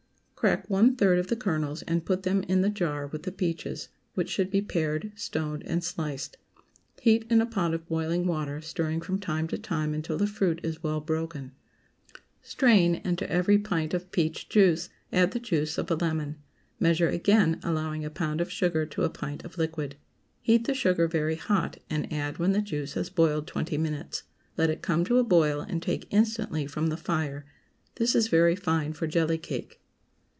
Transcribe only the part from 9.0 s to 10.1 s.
from time to time